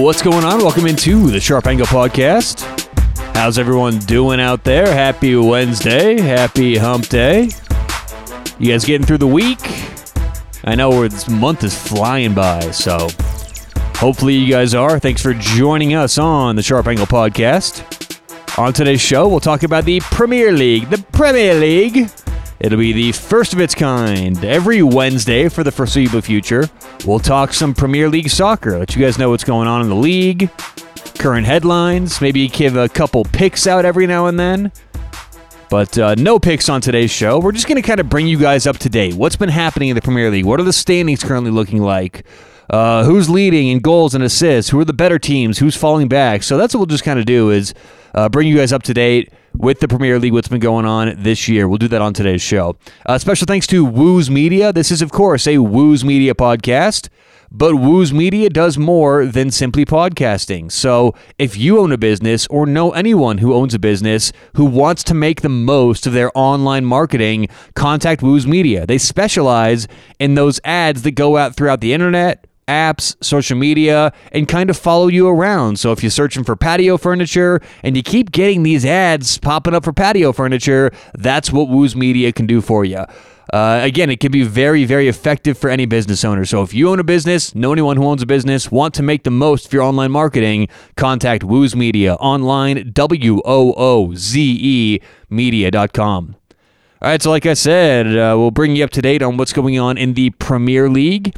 [0.00, 0.58] What's going on?
[0.58, 2.62] Welcome into the Sharp Angle Podcast.
[3.34, 4.86] How's everyone doing out there?
[4.86, 6.20] Happy Wednesday.
[6.20, 7.50] Happy hump day.
[8.60, 9.58] You guys getting through the week?
[10.62, 13.08] I know this month is flying by, so
[13.96, 15.00] hopefully you guys are.
[15.00, 17.84] Thanks for joining us on the Sharp Angle Podcast.
[18.56, 20.90] On today's show, we'll talk about the Premier League.
[20.90, 22.08] The Premier League.
[22.60, 26.68] It'll be the first of its kind every Wednesday for the foreseeable future.
[27.06, 29.94] We'll talk some Premier League soccer, let you guys know what's going on in the
[29.94, 30.50] league,
[31.18, 34.72] current headlines, maybe give a couple picks out every now and then.
[35.70, 37.38] But uh, no picks on today's show.
[37.38, 39.14] We're just going to kind of bring you guys up to date.
[39.14, 40.46] What's been happening in the Premier League?
[40.46, 42.24] What are the standings currently looking like?
[42.70, 44.70] Uh, who's leading in goals and assists?
[44.70, 45.58] Who are the better teams?
[45.58, 46.42] Who's falling back?
[46.42, 47.72] So that's what we'll just kind of do is
[48.14, 51.14] uh, bring you guys up to date with the Premier League, what's been going on
[51.22, 51.68] this year.
[51.68, 52.76] We'll do that on today's show.
[53.04, 54.72] Uh, special thanks to Wooze Media.
[54.72, 57.08] This is, of course, a Wooze Media podcast.
[57.50, 60.70] But Wooze Media does more than simply podcasting.
[60.70, 65.02] So if you own a business or know anyone who owns a business who wants
[65.04, 68.86] to make the most of their online marketing, contact Wooze Media.
[68.86, 74.46] They specialize in those ads that go out throughout the internet, apps, social media, and
[74.46, 75.78] kind of follow you around.
[75.78, 79.84] So if you're searching for patio furniture and you keep getting these ads popping up
[79.84, 83.04] for patio furniture, that's what Wooze Media can do for you.
[83.52, 86.44] Uh, again, it can be very, very effective for any business owner.
[86.44, 89.24] So if you own a business, know anyone who owns a business, want to make
[89.24, 95.00] the most of your online marketing, contact Wooze Media online, W O O Z E
[95.30, 96.36] media.com.
[97.00, 99.52] All right, so like I said, uh, we'll bring you up to date on what's
[99.52, 101.34] going on in the Premier League.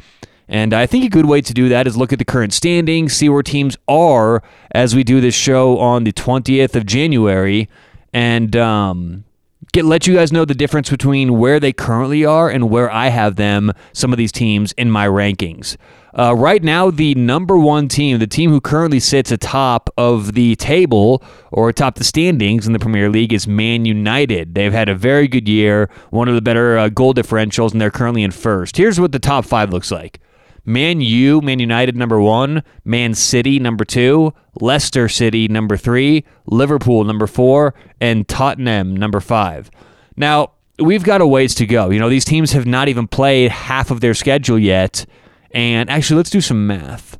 [0.51, 3.13] And I think a good way to do that is look at the current standings,
[3.13, 7.69] see where teams are as we do this show on the 20th of January,
[8.13, 9.23] and um,
[9.71, 13.07] get let you guys know the difference between where they currently are and where I
[13.07, 15.77] have them, some of these teams in my rankings.
[16.19, 20.57] Uh, right now, the number one team, the team who currently sits atop of the
[20.57, 21.23] table
[21.53, 24.53] or atop the standings in the Premier League, is Man United.
[24.53, 27.89] They've had a very good year, one of the better uh, goal differentials, and they're
[27.89, 28.75] currently in first.
[28.75, 30.19] Here's what the top five looks like.
[30.65, 37.03] Man U, Man United number one, Man City number two, Leicester City number three, Liverpool
[37.03, 39.71] number four, and Tottenham number five.
[40.15, 41.89] Now, we've got a ways to go.
[41.89, 45.05] You know, these teams have not even played half of their schedule yet.
[45.51, 47.17] And actually, let's do some math.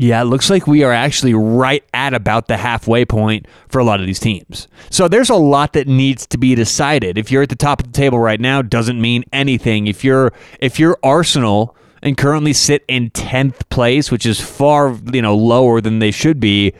[0.00, 3.84] Yeah, it looks like we are actually right at about the halfway point for a
[3.84, 4.66] lot of these teams.
[4.88, 7.18] So there's a lot that needs to be decided.
[7.18, 9.88] If you're at the top of the table right now, doesn't mean anything.
[9.88, 15.20] If you're if you're Arsenal and currently sit in 10th place, which is far, you
[15.20, 16.72] know, lower than they should be,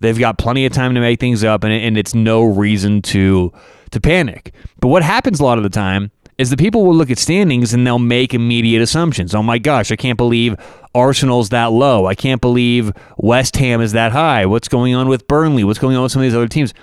[0.00, 3.54] they've got plenty of time to make things up and, and it's no reason to
[3.92, 4.52] to panic.
[4.80, 7.72] But what happens a lot of the time is the people will look at standings
[7.72, 9.34] and they'll make immediate assumptions.
[9.34, 10.56] Oh my gosh, I can't believe
[10.94, 12.06] Arsenal's that low.
[12.06, 14.46] I can't believe West Ham is that high.
[14.46, 15.64] What's going on with Burnley?
[15.64, 16.74] What's going on with some of these other teams?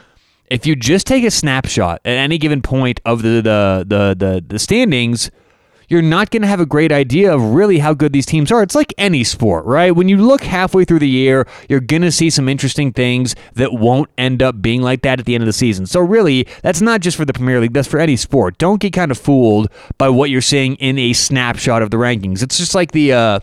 [0.47, 4.45] If you just take a snapshot at any given point of the the the the,
[4.47, 5.31] the standings,
[5.93, 8.63] you're not going to have a great idea of really how good these teams are.
[8.63, 9.91] It's like any sport, right?
[9.91, 13.71] When you look halfway through the year, you're going to see some interesting things that
[13.71, 15.85] won't end up being like that at the end of the season.
[15.85, 18.57] So, really, that's not just for the Premier League, that's for any sport.
[18.57, 22.41] Don't get kind of fooled by what you're seeing in a snapshot of the rankings.
[22.41, 23.39] It's just like the, uh,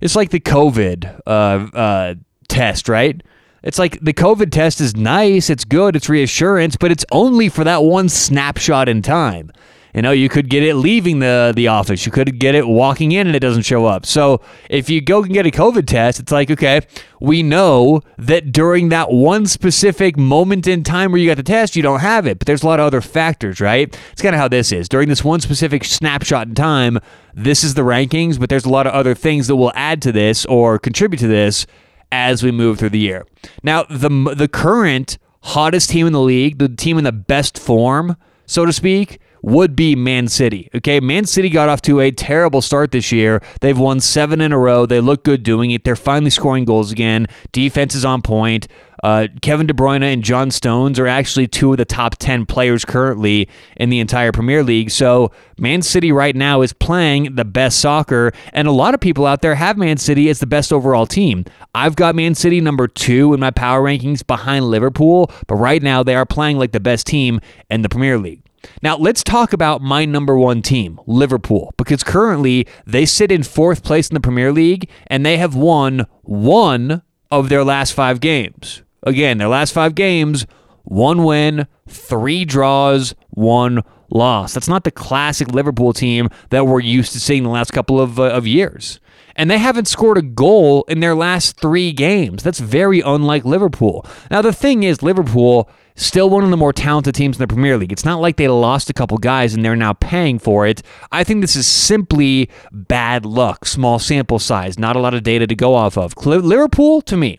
[0.00, 2.14] it's like the COVID uh, uh,
[2.48, 3.22] test, right?
[3.62, 7.62] It's like the COVID test is nice, it's good, it's reassurance, but it's only for
[7.62, 9.52] that one snapshot in time.
[9.94, 12.04] You know, you could get it leaving the, the office.
[12.04, 14.04] You could get it walking in and it doesn't show up.
[14.04, 16.80] So if you go and get a COVID test, it's like, okay,
[17.20, 21.76] we know that during that one specific moment in time where you got the test,
[21.76, 22.40] you don't have it.
[22.40, 23.96] But there's a lot of other factors, right?
[24.10, 24.88] It's kind of how this is.
[24.88, 26.98] During this one specific snapshot in time,
[27.32, 30.10] this is the rankings, but there's a lot of other things that will add to
[30.10, 31.66] this or contribute to this
[32.10, 33.26] as we move through the year.
[33.62, 38.16] Now, the the current hottest team in the league, the team in the best form,
[38.46, 40.70] so to speak, would be Man City.
[40.74, 43.42] Okay, Man City got off to a terrible start this year.
[43.60, 44.86] They've won seven in a row.
[44.86, 45.84] They look good doing it.
[45.84, 47.26] They're finally scoring goals again.
[47.52, 48.68] Defense is on point.
[49.02, 52.86] Uh, Kevin De Bruyne and John Stones are actually two of the top 10 players
[52.86, 54.90] currently in the entire Premier League.
[54.90, 59.26] So, Man City right now is playing the best soccer, and a lot of people
[59.26, 61.44] out there have Man City as the best overall team.
[61.74, 66.02] I've got Man City number two in my power rankings behind Liverpool, but right now
[66.02, 68.43] they are playing like the best team in the Premier League.
[68.82, 73.82] Now, let's talk about my number one team, Liverpool, because currently they sit in fourth
[73.82, 78.82] place in the Premier League and they have won one of their last five games.
[79.02, 80.46] Again, their last five games,
[80.84, 84.54] one win, three draws, one loss.
[84.54, 88.18] That's not the classic Liverpool team that we're used to seeing the last couple of,
[88.18, 89.00] uh, of years.
[89.36, 92.42] And they haven't scored a goal in their last three games.
[92.42, 94.06] That's very unlike Liverpool.
[94.30, 97.76] Now, the thing is, Liverpool still one of the more talented teams in the Premier
[97.78, 97.92] League.
[97.92, 100.82] It's not like they lost a couple guys and they're now paying for it.
[101.12, 105.46] I think this is simply bad luck, small sample size, not a lot of data
[105.46, 106.14] to go off of.
[106.26, 107.38] Liverpool, to me,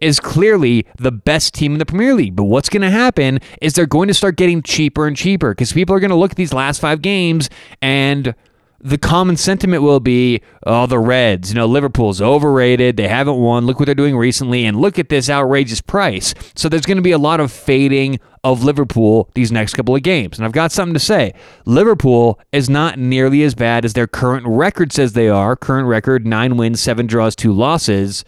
[0.00, 2.34] is clearly the best team in the Premier League.
[2.34, 5.72] But what's going to happen is they're going to start getting cheaper and cheaper because
[5.72, 7.48] people are going to look at these last five games
[7.80, 8.34] and
[8.82, 12.96] the common sentiment will be, oh, the Reds, you know, Liverpool's overrated.
[12.96, 13.64] They haven't won.
[13.64, 14.64] Look what they're doing recently.
[14.64, 16.34] And look at this outrageous price.
[16.56, 20.02] So there's going to be a lot of fading of Liverpool these next couple of
[20.02, 20.36] games.
[20.36, 21.32] And I've got something to say.
[21.64, 25.54] Liverpool is not nearly as bad as their current record says they are.
[25.54, 28.24] Current record nine wins, seven draws, two losses.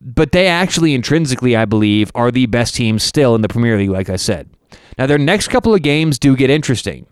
[0.00, 3.90] But they actually intrinsically, I believe, are the best team still in the Premier League,
[3.90, 4.50] like I said.
[4.98, 7.06] Now, their next couple of games do get interesting.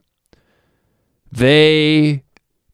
[1.33, 2.23] They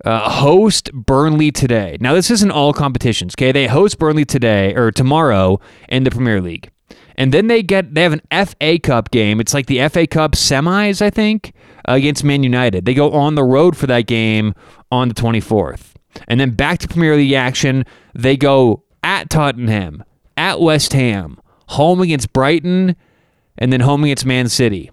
[0.04, 1.96] uh, host Burnley today.
[2.00, 3.52] Now, this isn't all competitions, okay?
[3.52, 6.70] They host Burnley today or tomorrow in the Premier League.
[7.16, 9.40] And then they get they have an FA Cup game.
[9.40, 11.54] It's like the FA Cup semis, I think,
[11.86, 12.84] against Man United.
[12.84, 14.54] They go on the road for that game
[14.92, 15.94] on the 24th.
[16.28, 17.84] And then back to Premier League action.
[18.14, 20.04] They go at Tottenham,
[20.36, 21.38] at West Ham,
[21.68, 22.96] home against Brighton,
[23.56, 24.90] and then home against Man City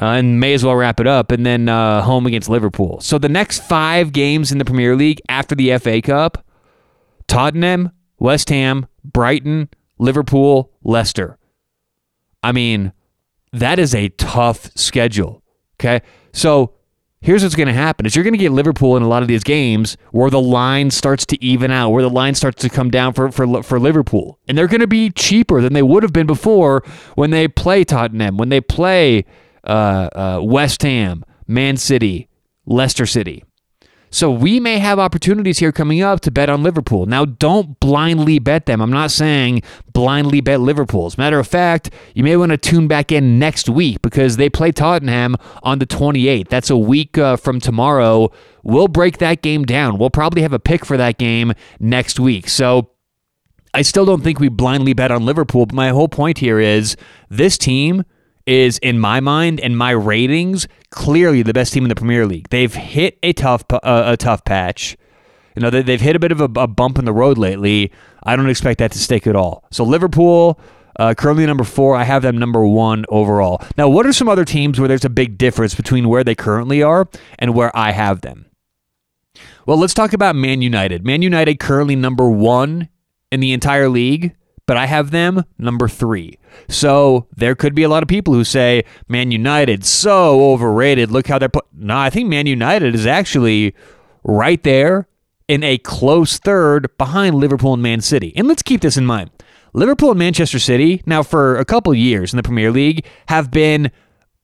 [0.00, 3.00] uh, and may as well wrap it up, and then uh, home against Liverpool.
[3.00, 6.44] So the next five games in the Premier League after the FA Cup
[7.26, 9.68] Tottenham, West Ham, Brighton,
[9.98, 11.38] Liverpool, Leicester.
[12.42, 12.92] I mean,
[13.52, 15.42] that is a tough schedule.
[15.76, 16.02] Okay.
[16.32, 16.74] So
[17.20, 19.28] here's what's going to happen is you're going to get Liverpool in a lot of
[19.28, 22.90] these games where the line starts to even out, where the line starts to come
[22.90, 24.38] down for, for, for Liverpool.
[24.46, 26.82] And they're going to be cheaper than they would have been before
[27.14, 29.24] when they play Tottenham, when they play
[29.64, 32.28] uh, uh, West Ham, Man City,
[32.66, 33.44] Leicester City.
[34.14, 37.04] So we may have opportunities here coming up to bet on Liverpool.
[37.04, 38.80] Now, don't blindly bet them.
[38.80, 39.62] I'm not saying
[39.92, 41.06] blindly bet Liverpool.
[41.06, 44.36] As a matter of fact, you may want to tune back in next week because
[44.36, 45.34] they play Tottenham
[45.64, 46.46] on the 28th.
[46.46, 48.30] That's a week uh, from tomorrow.
[48.62, 49.98] We'll break that game down.
[49.98, 52.48] We'll probably have a pick for that game next week.
[52.48, 52.92] So
[53.74, 55.66] I still don't think we blindly bet on Liverpool.
[55.66, 56.96] But my whole point here is
[57.30, 58.04] this team
[58.46, 62.48] is, in my mind and my ratings, clearly the best team in the Premier League.
[62.50, 64.96] They've hit a tough uh, a tough patch.
[65.56, 67.92] You know, they've hit a bit of a, a, bump in the road lately.
[68.24, 69.64] I don't expect that to stick at all.
[69.70, 70.58] So Liverpool,
[70.98, 71.94] uh, currently number four.
[71.94, 73.62] I have them number one overall.
[73.78, 76.82] Now, what are some other teams where there's a big difference between where they currently
[76.82, 77.08] are
[77.38, 78.46] and where I have them?
[79.64, 81.04] Well, let's talk about Man United.
[81.04, 82.88] Man United currently number one
[83.30, 84.34] in the entire league
[84.66, 86.38] but I have them number three.
[86.68, 91.10] So there could be a lot of people who say Man United so overrated.
[91.10, 91.66] Look how they're put.
[91.72, 93.74] No, I think Man United is actually
[94.22, 95.08] right there
[95.48, 98.32] in a close third behind Liverpool and Man City.
[98.36, 99.30] And let's keep this in mind.
[99.72, 103.90] Liverpool and Manchester City, now for a couple years in the Premier League, have been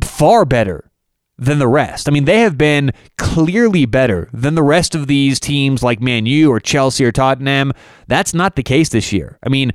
[0.03, 0.91] far better
[1.39, 2.09] than the rest.
[2.09, 6.27] I mean, they have been clearly better than the rest of these teams like Man
[6.27, 7.73] U or Chelsea or Tottenham.
[8.09, 9.39] That's not the case this year.
[9.43, 9.73] I mean,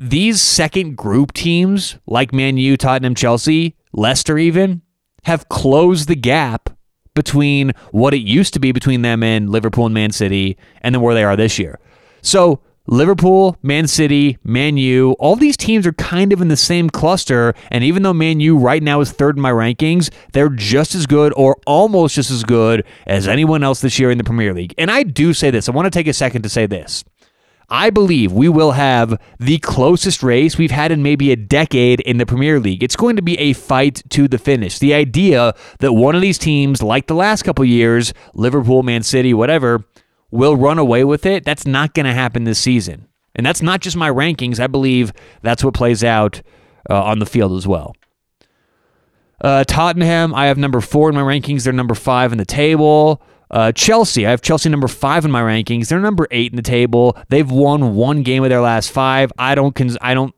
[0.00, 4.80] these second group teams like Man U, Tottenham, Chelsea, Leicester even
[5.24, 6.70] have closed the gap
[7.14, 11.02] between what it used to be between them and Liverpool and Man City and then
[11.02, 11.78] where they are this year.
[12.22, 16.88] So Liverpool, Man City, Man U, all these teams are kind of in the same
[16.88, 17.54] cluster.
[17.70, 21.04] And even though Man U right now is third in my rankings, they're just as
[21.04, 24.74] good or almost just as good as anyone else this year in the Premier League.
[24.78, 25.68] And I do say this.
[25.68, 27.04] I want to take a second to say this.
[27.70, 32.18] I believe we will have the closest race we've had in maybe a decade in
[32.18, 32.82] the Premier League.
[32.82, 34.78] It's going to be a fight to the finish.
[34.78, 39.32] The idea that one of these teams, like the last couple years, Liverpool, Man City,
[39.32, 39.84] whatever,
[40.32, 43.06] will run away with it, that's not going to happen this season.
[43.36, 44.58] And that's not just my rankings.
[44.58, 45.12] I believe
[45.42, 46.42] that's what plays out
[46.88, 47.94] uh, on the field as well.
[49.40, 51.64] Uh, Tottenham, I have number four in my rankings.
[51.64, 53.22] They're number five in the table.
[53.50, 55.88] Uh, Chelsea, I have Chelsea number five in my rankings.
[55.88, 57.16] They're number eight in the table.
[57.28, 59.32] They've won one game of their last five.
[59.38, 60.34] I don't, cons- I don't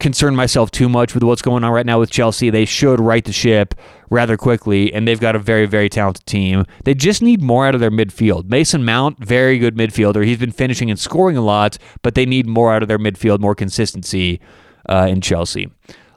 [0.00, 2.50] concern myself too much with what's going on right now with Chelsea.
[2.50, 3.74] They should right the ship
[4.10, 6.64] rather quickly, and they've got a very, very talented team.
[6.84, 8.48] They just need more out of their midfield.
[8.48, 10.24] Mason Mount, very good midfielder.
[10.24, 13.40] He's been finishing and scoring a lot, but they need more out of their midfield,
[13.40, 14.40] more consistency
[14.88, 15.70] uh, in Chelsea.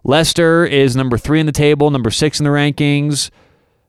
[0.03, 3.29] Leicester is number three in the table, number six in the rankings.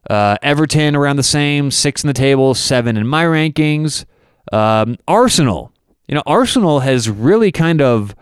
[0.08, 4.04] Uh, Everton around the same, six in the table, seven in my rankings.
[4.52, 5.72] Um, Arsenal,
[6.08, 8.14] you know, Arsenal has really kind of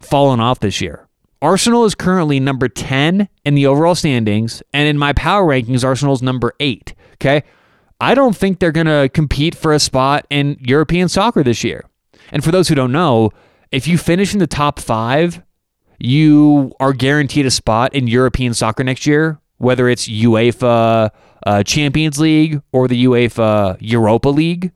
[0.00, 1.08] fallen off this year.
[1.40, 6.22] Arsenal is currently number 10 in the overall standings, and in my power rankings, Arsenal's
[6.22, 6.94] number eight.
[7.14, 7.44] Okay.
[8.00, 11.84] I don't think they're going to compete for a spot in European soccer this year.
[12.32, 13.30] And for those who don't know,
[13.70, 15.42] if you finish in the top five,
[15.98, 21.10] you are guaranteed a spot in European soccer next year, whether it's UEFA
[21.46, 24.72] uh, Champions League or the UEFA Europa League.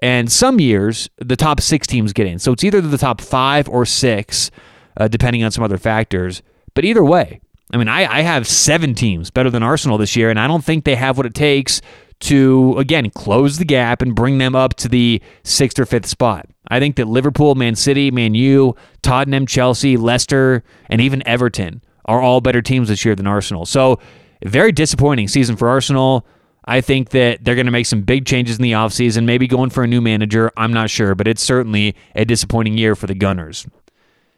[0.00, 2.38] And some years, the top six teams get in.
[2.38, 4.50] So it's either the top five or six,
[4.96, 6.42] uh, depending on some other factors.
[6.74, 7.40] But either way,
[7.72, 10.64] I mean, I, I have seven teams better than Arsenal this year, and I don't
[10.64, 11.80] think they have what it takes
[12.20, 16.46] to, again, close the gap and bring them up to the sixth or fifth spot.
[16.68, 22.20] I think that Liverpool, Man City, Man U, Tottenham, Chelsea, Leicester, and even Everton are
[22.20, 23.66] all better teams this year than Arsenal.
[23.66, 23.98] So,
[24.44, 26.26] very disappointing season for Arsenal.
[26.66, 29.70] I think that they're going to make some big changes in the offseason, maybe going
[29.70, 30.50] for a new manager.
[30.56, 33.66] I'm not sure, but it's certainly a disappointing year for the Gunners.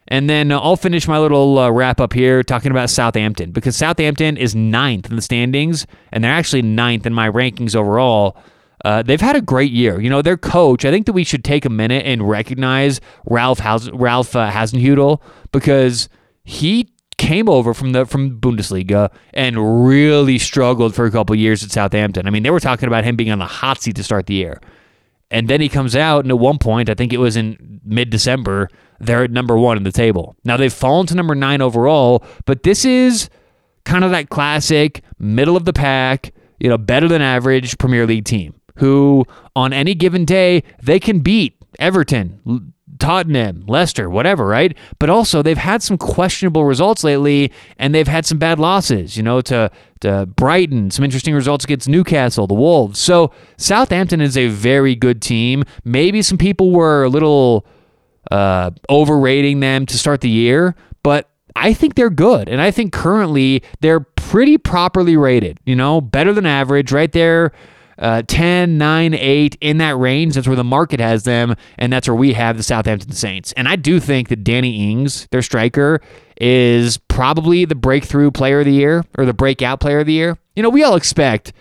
[0.09, 3.77] And then uh, I'll finish my little uh, wrap up here talking about Southampton because
[3.77, 8.37] Southampton is ninth in the standings, and they're actually ninth in my rankings overall.
[8.85, 10.01] Uh, they've had a great year.
[10.01, 13.59] You know, their coach, I think that we should take a minute and recognize Ralph,
[13.59, 15.21] Haus- Ralph uh, Hasenhüttl
[15.51, 16.09] because
[16.45, 21.71] he came over from the from Bundesliga and really struggled for a couple years at
[21.71, 22.27] Southampton.
[22.27, 24.35] I mean, they were talking about him being on the hot seat to start the
[24.35, 24.61] year.
[25.31, 28.11] And then he comes out, and at one point, I think it was in mid
[28.11, 28.69] December,
[29.01, 30.37] they're at number one in the table.
[30.45, 33.29] Now they've fallen to number nine overall, but this is
[33.85, 38.25] kind of that classic middle of the pack, you know, better than average Premier League
[38.25, 44.77] team who, on any given day, they can beat Everton, Tottenham, Leicester, whatever, right?
[44.99, 49.23] But also they've had some questionable results lately and they've had some bad losses, you
[49.23, 52.99] know, to, to Brighton, some interesting results against Newcastle, the Wolves.
[52.99, 55.65] So Southampton is a very good team.
[55.85, 57.67] Maybe some people were a little
[58.31, 62.49] uh, overrating them to start the year, but I think they're good.
[62.49, 67.53] And I think currently they're pretty properly rated, you know, better than average, right there
[67.99, 70.35] uh, 10, 9, 8 in that range.
[70.35, 73.53] That's where the market has them, and that's where we have the Southampton Saints.
[73.53, 76.01] And I do think that Danny Ings, their striker,
[76.41, 80.37] is probably the breakthrough player of the year or the breakout player of the year.
[80.55, 81.53] You know, we all expect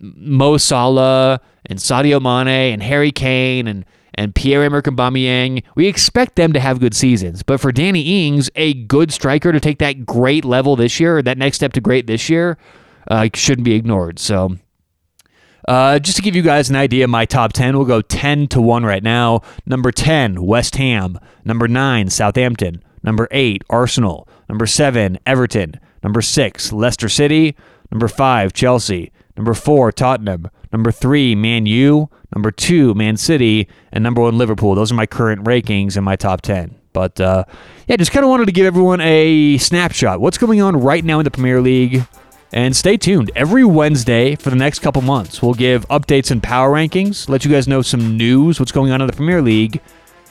[0.00, 3.84] Mo Salah and Sadio Mane and Harry Kane and
[4.16, 7.42] and Pierre-Emerick Aubameyang, we expect them to have good seasons.
[7.42, 11.22] But for Danny Ings, a good striker to take that great level this year, or
[11.22, 12.56] that next step to great this year,
[13.08, 14.18] uh, shouldn't be ignored.
[14.18, 14.56] So
[15.66, 18.60] uh, just to give you guys an idea, my top 10 will go 10 to
[18.60, 19.40] 1 right now.
[19.66, 21.18] Number 10, West Ham.
[21.44, 22.82] Number 9, Southampton.
[23.02, 24.28] Number 8, Arsenal.
[24.48, 25.80] Number 7, Everton.
[26.02, 27.56] Number 6, Leicester City.
[27.90, 29.12] Number 5, Chelsea.
[29.36, 30.50] Number 4, Tottenham.
[30.72, 32.10] Number 3, Man U.
[32.34, 33.68] Number 2, Man City.
[33.92, 34.74] And number 1, Liverpool.
[34.74, 36.74] Those are my current rankings in my top 10.
[36.92, 37.44] But uh,
[37.88, 40.20] yeah, just kind of wanted to give everyone a snapshot.
[40.20, 42.06] What's going on right now in the Premier League?
[42.54, 43.32] And stay tuned.
[43.34, 47.50] Every Wednesday for the next couple months, we'll give updates and power rankings, let you
[47.50, 49.80] guys know some news, what's going on in the Premier League,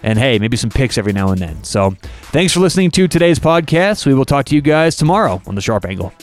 [0.03, 1.61] and hey, maybe some picks every now and then.
[1.65, 1.91] So
[2.31, 4.05] thanks for listening to today's podcast.
[4.05, 6.13] We will talk to you guys tomorrow on The Sharp Angle.